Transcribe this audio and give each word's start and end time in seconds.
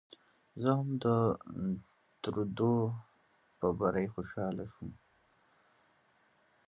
زه 0.61 0.69
هم 0.77 0.89
د 1.03 1.05
ترودو 2.21 2.75
په 3.59 3.67
بري 3.79 4.07
خوشاله 4.13 4.63
شوم. 4.71 4.91